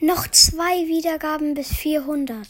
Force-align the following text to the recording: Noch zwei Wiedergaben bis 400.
Noch 0.00 0.28
zwei 0.28 0.86
Wiedergaben 0.86 1.54
bis 1.54 1.74
400. 1.74 2.46